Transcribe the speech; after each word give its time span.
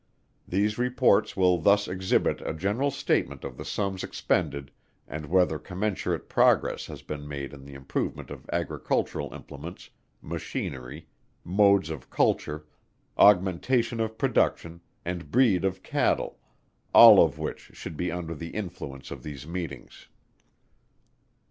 These 0.47 0.79
Reports 0.79 1.37
will 1.37 1.59
thus 1.59 1.87
exhibit 1.87 2.41
a 2.41 2.55
general 2.55 2.89
statement 2.89 3.43
of 3.43 3.55
the 3.57 3.63
sums 3.63 4.03
expended 4.03 4.71
and 5.07 5.27
whether 5.27 5.59
commensurate 5.59 6.27
progress 6.27 6.87
has 6.87 7.03
been 7.03 7.27
made 7.27 7.53
in 7.53 7.65
the 7.65 7.75
improvement 7.75 8.31
of 8.31 8.49
Agricultural 8.51 9.31
implements, 9.31 9.91
machinery, 10.19 11.05
modes 11.43 11.91
of 11.91 12.09
culture, 12.09 12.65
augmentation 13.15 13.99
of 13.99 14.17
production, 14.17 14.81
and 15.05 15.29
breed 15.29 15.63
of 15.63 15.83
Cattle, 15.83 16.39
all 16.95 17.23
of 17.23 17.37
which 17.37 17.69
should 17.75 17.95
be 17.95 18.11
under 18.11 18.33
the 18.33 18.49
influence 18.55 19.11
of 19.11 19.21
these 19.21 19.45
meetings. 19.45 20.07